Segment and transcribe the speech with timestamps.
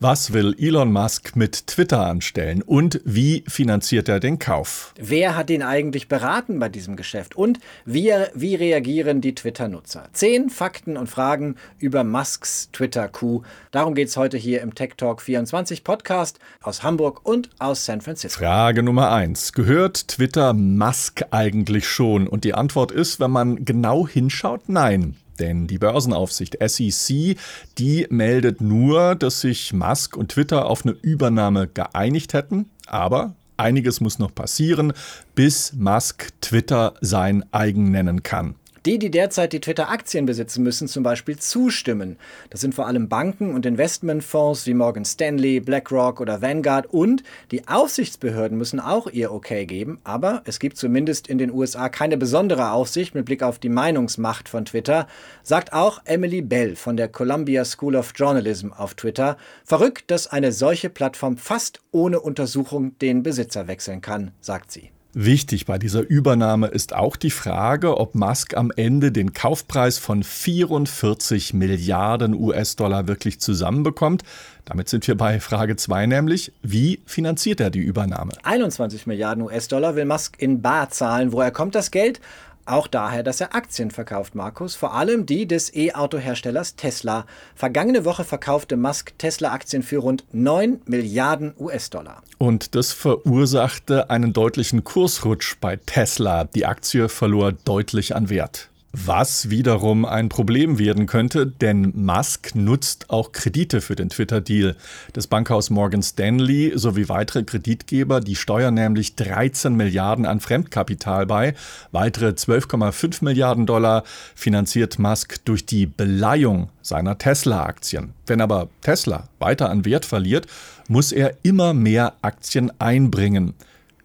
[0.00, 4.94] Was will Elon Musk mit Twitter anstellen und wie finanziert er den Kauf?
[4.96, 10.08] Wer hat ihn eigentlich beraten bei diesem Geschäft und wie, wie reagieren die Twitter-Nutzer?
[10.12, 13.44] Zehn Fakten und Fragen über Musks Twitter-Coup.
[13.72, 18.00] Darum geht es heute hier im Tech Talk 24 Podcast aus Hamburg und aus San
[18.00, 18.38] Francisco.
[18.38, 22.28] Frage Nummer eins: Gehört Twitter Musk eigentlich schon?
[22.28, 25.16] Und die Antwort ist, wenn man genau hinschaut, nein.
[25.38, 27.36] Denn die Börsenaufsicht SEC,
[27.78, 32.70] die meldet nur, dass sich Musk und Twitter auf eine Übernahme geeinigt hätten.
[32.86, 34.92] Aber einiges muss noch passieren,
[35.34, 38.54] bis Musk Twitter sein eigen nennen kann.
[38.88, 42.16] Die, die derzeit die Twitter-Aktien besitzen, müssen zum Beispiel zustimmen.
[42.48, 47.68] Das sind vor allem Banken und Investmentfonds wie Morgan Stanley, BlackRock oder Vanguard und die
[47.68, 50.00] Aufsichtsbehörden müssen auch ihr Okay geben.
[50.04, 54.48] Aber es gibt zumindest in den USA keine besondere Aufsicht mit Blick auf die Meinungsmacht
[54.48, 55.06] von Twitter,
[55.42, 59.36] sagt auch Emily Bell von der Columbia School of Journalism auf Twitter.
[59.66, 64.92] Verrückt, dass eine solche Plattform fast ohne Untersuchung den Besitzer wechseln kann, sagt sie.
[65.20, 70.22] Wichtig bei dieser Übernahme ist auch die Frage, ob Musk am Ende den Kaufpreis von
[70.22, 74.22] 44 Milliarden US-Dollar wirklich zusammenbekommt.
[74.64, 78.30] Damit sind wir bei Frage 2 nämlich, wie finanziert er die Übernahme?
[78.44, 81.32] 21 Milliarden US-Dollar will Musk in Bar zahlen.
[81.32, 82.20] Woher kommt das Geld?
[82.68, 87.24] Auch daher, dass er Aktien verkauft, Markus, vor allem die des E-Auto-Herstellers Tesla.
[87.54, 92.22] Vergangene Woche verkaufte Musk Tesla-Aktien für rund 9 Milliarden US-Dollar.
[92.36, 96.44] Und das verursachte einen deutlichen Kursrutsch bei Tesla.
[96.44, 98.68] Die Aktie verlor deutlich an Wert.
[98.92, 104.76] Was wiederum ein Problem werden könnte, denn Musk nutzt auch Kredite für den Twitter-Deal.
[105.12, 111.54] Das Bankhaus Morgan Stanley sowie weitere Kreditgeber, die steuern nämlich 13 Milliarden an Fremdkapital bei.
[111.92, 118.14] Weitere 12,5 Milliarden Dollar finanziert Musk durch die Beleihung seiner Tesla-Aktien.
[118.26, 120.46] Wenn aber Tesla weiter an Wert verliert,
[120.88, 123.52] muss er immer mehr Aktien einbringen.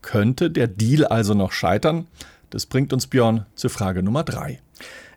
[0.01, 2.05] Könnte der Deal also noch scheitern?
[2.53, 4.59] Das bringt uns Björn zur Frage Nummer drei.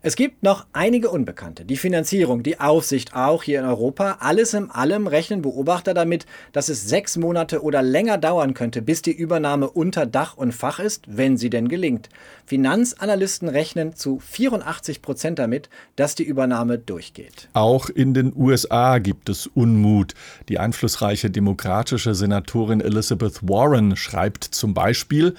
[0.00, 1.66] Es gibt noch einige Unbekannte.
[1.66, 4.18] Die Finanzierung, die Aufsicht auch hier in Europa.
[4.20, 9.02] Alles in allem rechnen Beobachter damit, dass es sechs Monate oder länger dauern könnte, bis
[9.02, 12.08] die Übernahme unter Dach und Fach ist, wenn sie denn gelingt.
[12.46, 17.50] Finanzanalysten rechnen zu 84 Prozent damit, dass die Übernahme durchgeht.
[17.52, 20.14] Auch in den USA gibt es Unmut.
[20.48, 25.34] Die einflussreiche demokratische Senatorin Elizabeth Warren schreibt zum Beispiel,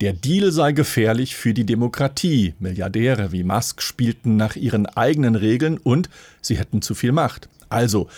[0.00, 2.54] der Deal sei gefährlich für die Demokratie.
[2.58, 6.08] Milliardäre wie Musk spielten nach ihren eigenen Regeln und
[6.40, 7.48] sie hätten zu viel Macht.
[7.68, 8.08] Also,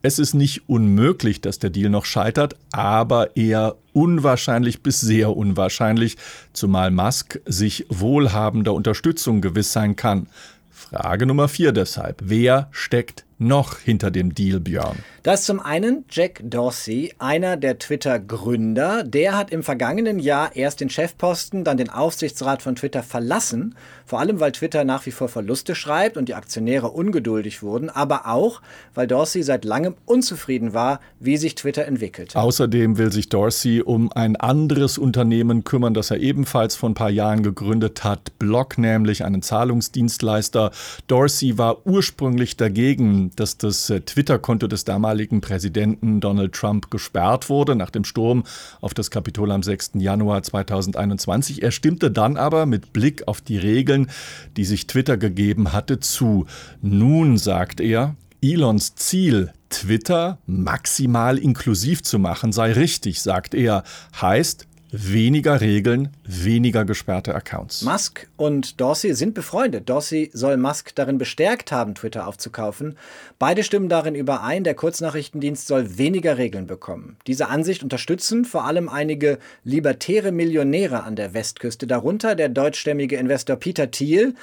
[0.00, 6.16] es ist nicht unmöglich, dass der Deal noch scheitert, aber eher unwahrscheinlich bis sehr unwahrscheinlich,
[6.52, 10.28] zumal Musk sich wohlhabender Unterstützung gewiss sein kann.
[10.70, 12.22] Frage Nummer vier deshalb.
[12.24, 14.98] Wer steckt noch hinter dem Deal, Björn?
[15.22, 19.04] Das ist zum einen Jack Dorsey, einer der Twitter-Gründer.
[19.04, 23.74] Der hat im vergangenen Jahr erst den Chefposten, dann den Aufsichtsrat von Twitter verlassen.
[24.06, 28.26] Vor allem, weil Twitter nach wie vor Verluste schreibt und die Aktionäre ungeduldig wurden, aber
[28.26, 28.62] auch,
[28.94, 32.34] weil Dorsey seit langem unzufrieden war, wie sich Twitter entwickelt.
[32.34, 37.10] Außerdem will sich Dorsey um ein anderes Unternehmen kümmern, das er ebenfalls vor ein paar
[37.10, 38.38] Jahren gegründet hat.
[38.38, 40.70] Block nämlich, einen Zahlungsdienstleister.
[41.06, 47.74] Dorsey war ursprünglich dagegen, dass das äh, Twitter-Konto des damaligen Präsidenten Donald Trump gesperrt wurde
[47.76, 48.44] nach dem Sturm
[48.80, 49.92] auf das Kapitol am 6.
[49.94, 51.62] Januar 2021.
[51.62, 54.10] Er stimmte dann aber mit Blick auf die Regeln,
[54.56, 56.46] die sich Twitter gegeben hatte, zu.
[56.80, 63.82] Nun sagt er, Elons Ziel, Twitter maximal inklusiv zu machen, sei richtig, sagt er.
[64.20, 67.82] Heißt, Weniger Regeln, weniger gesperrte Accounts.
[67.82, 69.86] Musk und Dorsey sind befreundet.
[69.90, 72.96] Dorsey soll Musk darin bestärkt haben, Twitter aufzukaufen.
[73.38, 77.16] Beide stimmen darin überein, der Kurznachrichtendienst soll weniger Regeln bekommen.
[77.26, 83.56] Diese Ansicht unterstützen vor allem einige libertäre Millionäre an der Westküste, darunter der deutschstämmige Investor
[83.56, 84.34] Peter Thiel,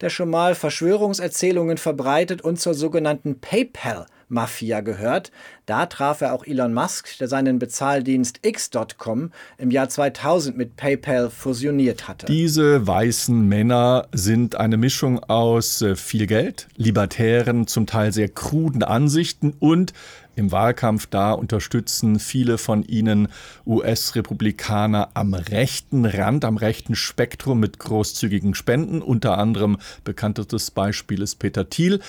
[0.00, 5.30] der schon mal Verschwörungserzählungen verbreitet und zur sogenannten PayPal Mafia gehört.
[5.66, 11.30] Da traf er auch Elon Musk, der seinen Bezahldienst X.com im Jahr 2000 mit PayPal
[11.30, 12.26] fusioniert hatte.
[12.26, 18.82] Diese weißen Männer sind eine Mischung aus äh, viel Geld, libertären, zum Teil sehr kruden
[18.82, 19.92] Ansichten und
[20.36, 23.28] im Wahlkampf da unterstützen viele von ihnen
[23.66, 29.02] US-Republikaner am rechten Rand, am rechten Spektrum mit großzügigen Spenden.
[29.02, 32.00] Unter anderem bekanntestes Beispiel ist Peter Thiel,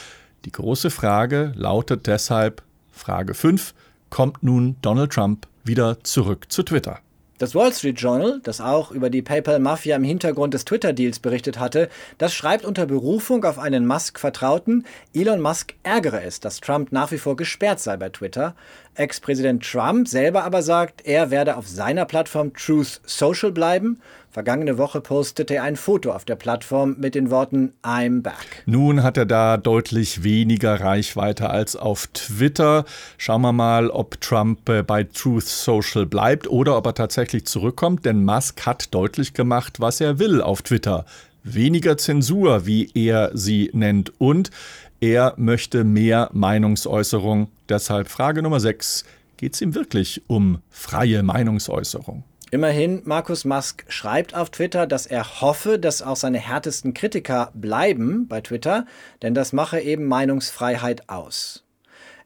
[0.46, 3.74] die große Frage lautet deshalb, Frage 5,
[4.10, 7.00] kommt nun Donald Trump wieder zurück zu Twitter?
[7.42, 11.90] Das Wall Street Journal, das auch über die PayPal-Mafia im Hintergrund des Twitter-Deals berichtet hatte,
[12.20, 14.86] das schreibt unter Berufung auf einen Musk-Vertrauten,
[15.16, 18.54] Elon Musk ärgere es, dass Trump nach wie vor gesperrt sei bei Twitter.
[18.94, 24.00] Ex-Präsident Trump selber aber sagt, er werde auf seiner Plattform Truth Social bleiben.
[24.32, 28.64] Vergangene Woche postete er ein Foto auf der Plattform mit den Worten I'm back.
[28.66, 32.86] Nun hat er da deutlich weniger Reichweite als auf Twitter.
[33.18, 38.06] Schauen wir mal, ob Trump äh, bei Truth Social bleibt oder ob er tatsächlich zurückkommt,
[38.06, 41.06] denn Musk hat deutlich gemacht, was er will auf Twitter.
[41.44, 44.50] Weniger Zensur, wie er sie nennt, und
[45.02, 47.50] er möchte mehr Meinungsäußerung.
[47.68, 49.04] Deshalb Frage Nummer 6.
[49.36, 52.24] Geht es ihm wirklich um freie Meinungsäußerung?
[52.54, 58.28] Immerhin, Markus Musk schreibt auf Twitter, dass er hoffe, dass auch seine härtesten Kritiker bleiben
[58.28, 58.86] bei Twitter,
[59.22, 61.64] denn das mache eben Meinungsfreiheit aus.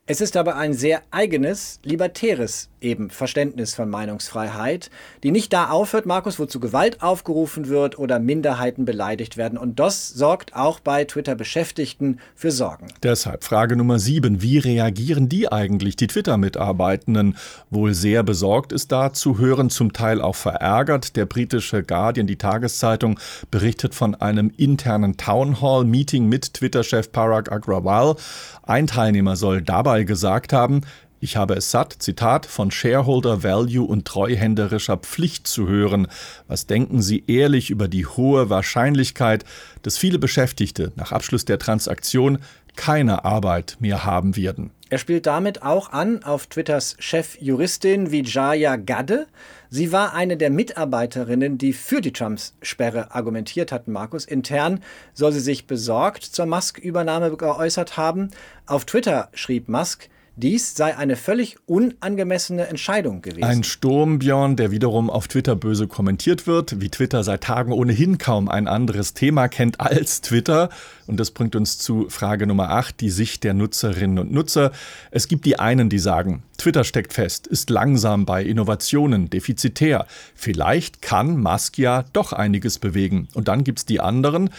[0.07, 4.89] Es ist aber ein sehr eigenes, libertäres eben Verständnis von Meinungsfreiheit,
[5.23, 9.57] die nicht da aufhört, Markus, wo zu Gewalt aufgerufen wird oder Minderheiten beleidigt werden.
[9.57, 12.87] Und das sorgt auch bei Twitter-Beschäftigten für Sorgen.
[13.03, 14.41] Deshalb Frage Nummer sieben.
[14.41, 17.35] Wie reagieren die eigentlich, die Twitter-Mitarbeitenden?
[17.69, 21.15] Wohl sehr besorgt ist da zu hören, zum Teil auch verärgert.
[21.15, 28.15] Der britische Guardian, die Tageszeitung, berichtet von einem internen Town Hall-Meeting mit Twitter-Chef Parag Agrawal.
[28.63, 30.81] Ein Teilnehmer soll dabei gesagt haben,
[31.19, 36.07] ich habe es satt, Zitat, von Shareholder Value und treuhänderischer Pflicht zu hören.
[36.47, 39.45] Was denken Sie ehrlich über die hohe Wahrscheinlichkeit,
[39.81, 42.39] dass viele Beschäftigte nach Abschluss der Transaktion
[42.75, 44.71] keine Arbeit mehr haben werden?
[44.89, 49.25] Er spielt damit auch an auf Twitters Chefjuristin Vijaya Gadde.
[49.69, 54.25] Sie war eine der Mitarbeiterinnen, die für die Trumps-Sperre argumentiert hatten, Markus.
[54.25, 54.83] Intern
[55.13, 58.29] soll sie sich besorgt zur Musk-Übernahme geäußert haben.
[58.67, 63.43] Auf Twitter schrieb Musk, dies sei eine völlig unangemessene Entscheidung gewesen.
[63.43, 68.17] Ein Sturm, Björn, der wiederum auf Twitter böse kommentiert wird, wie Twitter seit Tagen ohnehin
[68.17, 70.69] kaum ein anderes Thema kennt als Twitter.
[71.07, 74.71] Und das bringt uns zu Frage Nummer 8, die Sicht der Nutzerinnen und Nutzer.
[75.11, 80.05] Es gibt die einen, die sagen, Twitter steckt fest, ist langsam bei Innovationen, defizitär.
[80.35, 83.27] Vielleicht kann Musk ja doch einiges bewegen.
[83.33, 84.49] Und dann gibt es die anderen,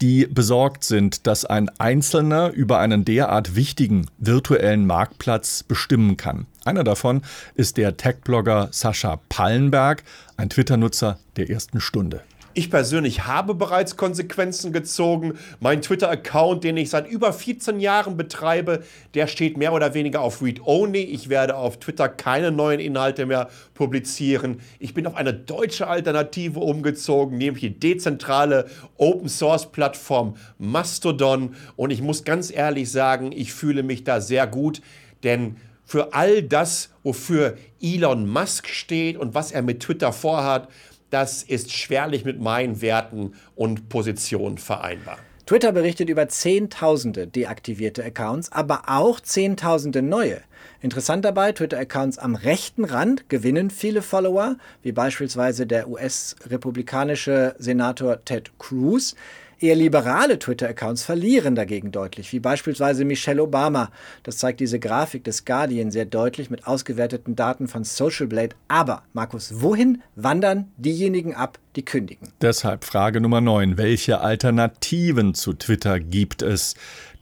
[0.00, 6.46] die besorgt sind, dass ein Einzelner über einen derart wichtigen virtuellen Marktplatz bestimmen kann.
[6.64, 7.22] Einer davon
[7.54, 10.02] ist der Tech-Blogger Sascha Pallenberg,
[10.36, 12.22] ein Twitter-Nutzer der ersten Stunde.
[12.54, 15.38] Ich persönlich habe bereits Konsequenzen gezogen.
[15.60, 18.82] Mein Twitter-Account, den ich seit über 14 Jahren betreibe,
[19.14, 21.00] der steht mehr oder weniger auf Read-Only.
[21.00, 24.60] Ich werde auf Twitter keine neuen Inhalte mehr publizieren.
[24.78, 28.66] Ich bin auf eine deutsche Alternative umgezogen, nämlich die dezentrale
[28.98, 31.54] Open-Source-Plattform Mastodon.
[31.76, 34.82] Und ich muss ganz ehrlich sagen, ich fühle mich da sehr gut,
[35.24, 40.68] denn für all das, wofür Elon Musk steht und was er mit Twitter vorhat,
[41.12, 45.18] das ist schwerlich mit meinen Werten und Positionen vereinbar.
[45.44, 50.40] Twitter berichtet über Zehntausende deaktivierte Accounts, aber auch Zehntausende neue.
[50.80, 58.52] Interessant dabei, Twitter-Accounts am rechten Rand gewinnen viele Follower, wie beispielsweise der US-republikanische Senator Ted
[58.58, 59.14] Cruz.
[59.62, 63.92] Eher liberale Twitter-Accounts verlieren dagegen deutlich, wie beispielsweise Michelle Obama.
[64.24, 68.56] Das zeigt diese Grafik des Guardian sehr deutlich mit ausgewerteten Daten von Social Blade.
[68.66, 72.32] Aber, Markus, wohin wandern diejenigen ab, die kündigen?
[72.40, 73.78] Deshalb Frage Nummer 9.
[73.78, 76.74] Welche Alternativen zu Twitter gibt es?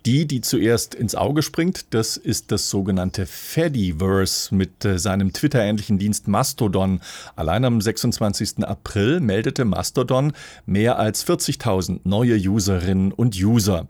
[0.06, 5.98] Die, die zuerst ins Auge springt, das ist das sogenannte Fediverse mit äh, seinem Twitter-ähnlichen
[5.98, 7.00] Dienst Mastodon.
[7.36, 8.64] Allein am 26.
[8.64, 10.32] April meldete Mastodon
[10.64, 13.88] mehr als 40.000 neue Userinnen und User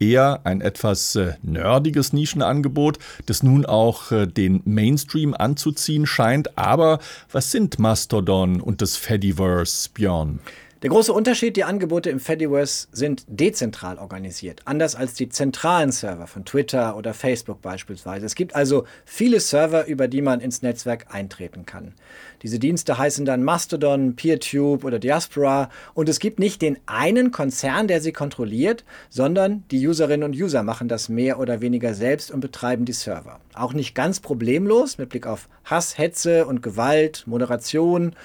[0.00, 6.58] eher ein etwas äh, nerdiges Nischenangebot, das nun auch äh, den Mainstream anzuziehen scheint.
[6.58, 6.98] Aber
[7.30, 10.40] was sind Mastodon und das Fediverse, Björn?
[10.82, 16.26] Der große Unterschied, die Angebote im Fediverse sind dezentral organisiert, anders als die zentralen Server
[16.26, 18.26] von Twitter oder Facebook beispielsweise.
[18.26, 21.94] Es gibt also viele Server, über die man ins Netzwerk eintreten kann.
[22.42, 27.86] Diese Dienste heißen dann Mastodon, PeerTube oder Diaspora und es gibt nicht den einen Konzern,
[27.86, 32.40] der sie kontrolliert, sondern die Userinnen und User machen das mehr oder weniger selbst und
[32.40, 33.38] betreiben die Server.
[33.54, 38.16] Auch nicht ganz problemlos mit Blick auf Hass, Hetze und Gewalt, Moderation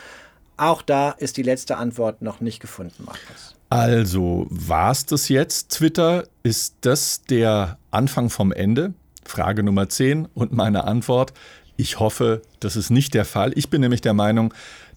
[0.58, 3.56] auch da ist die letzte Antwort noch nicht gefunden, Markus.
[3.70, 6.26] Also, war es das jetzt, Twitter?
[6.44, 8.94] Ist das der Anfang vom Ende?
[9.26, 11.34] Frage Nummer 10 und meine Antwort.
[11.76, 13.52] Ich hoffe, das ist nicht der Fall.
[13.56, 14.54] Ich bin nämlich der Meinung,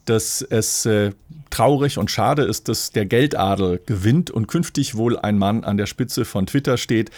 [0.06, 1.12] dass es äh,
[1.50, 5.86] traurig und schade ist, dass der Geldadel gewinnt und künftig wohl ein Mann an der
[5.86, 7.10] Spitze von Twitter steht,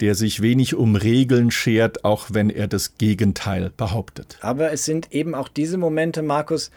[0.00, 4.38] der sich wenig um Regeln schert, auch wenn er das Gegenteil behauptet.
[4.40, 6.70] Aber es sind eben auch diese Momente, Markus,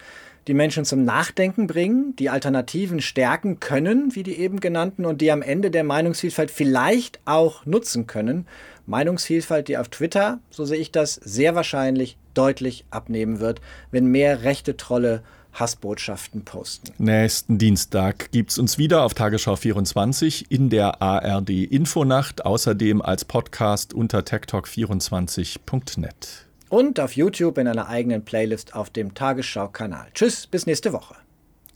[0.48, 5.32] die Menschen zum Nachdenken bringen, die Alternativen stärken können, wie die eben genannten, und die
[5.32, 8.46] am Ende der Meinungsvielfalt vielleicht auch nutzen können.
[8.86, 14.44] Meinungsvielfalt, die auf Twitter, so sehe ich das, sehr wahrscheinlich deutlich abnehmen wird, wenn mehr
[14.44, 15.24] rechte Trolle
[15.54, 16.92] Hassbotschaften posten.
[16.98, 23.94] Nächsten Dienstag gibt's uns wieder auf Tagesschau 24 in der ARD Infonacht, außerdem als Podcast
[23.94, 26.48] unter techtalk24.net.
[26.74, 30.08] Und auf YouTube in einer eigenen Playlist auf dem Tagesschau-Kanal.
[30.15, 31.13] Tschüss, bis nächste Woche.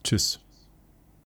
[0.04, 0.40] Tschüss.